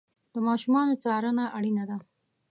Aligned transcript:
د 0.33 0.35
ماشومانو 0.47 0.93
څارنه 1.03 1.45
اړینه 1.57 1.83
ده. 1.89 1.97